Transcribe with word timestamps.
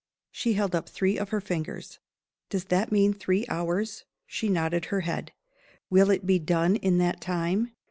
She 0.31 0.53
held 0.53 0.73
up 0.73 0.89
three 0.89 1.19
of 1.19 1.29
her 1.29 1.39
fingers. 1.39 1.99
"Does 2.49 2.63
that 2.65 2.91
mean 2.91 3.13
three 3.13 3.45
hours?" 3.47 4.03
She 4.25 4.49
nodded 4.49 4.85
her 4.85 5.01
head. 5.01 5.31
"Will 5.91 6.09
it 6.09 6.25
be 6.25 6.39
done 6.39 6.75
in 6.77 6.97
that 6.97 7.21
time?" 7.21 7.73